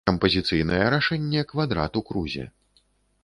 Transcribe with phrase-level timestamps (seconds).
[0.09, 2.49] Кампазіцыйнае рашэнне квадрат у крузе.